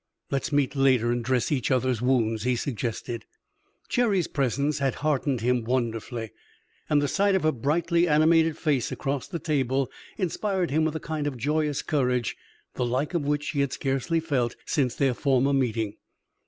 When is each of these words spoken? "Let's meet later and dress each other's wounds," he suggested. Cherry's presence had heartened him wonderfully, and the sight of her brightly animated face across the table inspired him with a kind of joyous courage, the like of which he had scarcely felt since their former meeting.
"Let's 0.31 0.51
meet 0.51 0.75
later 0.75 1.11
and 1.11 1.23
dress 1.23 1.51
each 1.51 1.69
other's 1.69 2.01
wounds," 2.01 2.41
he 2.41 2.55
suggested. 2.55 3.23
Cherry's 3.87 4.27
presence 4.27 4.79
had 4.79 4.95
heartened 5.05 5.41
him 5.41 5.63
wonderfully, 5.63 6.31
and 6.89 7.03
the 7.03 7.07
sight 7.07 7.35
of 7.35 7.43
her 7.43 7.51
brightly 7.51 8.07
animated 8.07 8.57
face 8.57 8.91
across 8.91 9.27
the 9.27 9.37
table 9.37 9.91
inspired 10.17 10.71
him 10.71 10.85
with 10.85 10.95
a 10.95 10.99
kind 10.99 11.27
of 11.27 11.37
joyous 11.37 11.83
courage, 11.83 12.35
the 12.73 12.83
like 12.83 13.13
of 13.13 13.25
which 13.27 13.49
he 13.51 13.59
had 13.61 13.73
scarcely 13.73 14.19
felt 14.19 14.55
since 14.65 14.95
their 14.95 15.13
former 15.13 15.53
meeting. 15.53 15.97